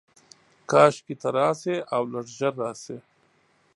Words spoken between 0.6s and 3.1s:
کاشکي ته راشې، اولږ ژر راشې